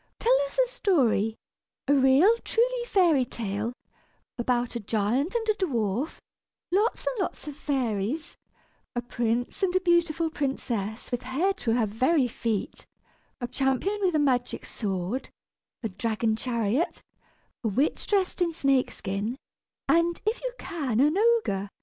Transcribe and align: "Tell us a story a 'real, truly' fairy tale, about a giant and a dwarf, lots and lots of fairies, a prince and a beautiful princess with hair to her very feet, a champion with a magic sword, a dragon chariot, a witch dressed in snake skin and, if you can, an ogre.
"Tell 0.17 0.35
us 0.47 0.57
a 0.57 0.67
story 0.67 1.35
a 1.87 1.93
'real, 1.93 2.35
truly' 2.39 2.85
fairy 2.87 3.23
tale, 3.23 3.71
about 4.35 4.75
a 4.75 4.79
giant 4.79 5.35
and 5.35 5.47
a 5.47 5.53
dwarf, 5.53 6.17
lots 6.71 7.05
and 7.05 7.15
lots 7.19 7.47
of 7.47 7.55
fairies, 7.55 8.35
a 8.95 9.03
prince 9.03 9.61
and 9.61 9.75
a 9.75 9.79
beautiful 9.79 10.31
princess 10.31 11.11
with 11.11 11.21
hair 11.21 11.53
to 11.53 11.73
her 11.75 11.85
very 11.85 12.27
feet, 12.27 12.87
a 13.39 13.47
champion 13.47 13.99
with 14.01 14.15
a 14.15 14.17
magic 14.17 14.65
sword, 14.65 15.29
a 15.83 15.89
dragon 15.89 16.35
chariot, 16.35 17.03
a 17.63 17.67
witch 17.67 18.07
dressed 18.07 18.41
in 18.41 18.53
snake 18.53 18.89
skin 18.89 19.37
and, 19.87 20.19
if 20.25 20.41
you 20.41 20.51
can, 20.57 20.99
an 20.99 21.15
ogre. 21.15 21.69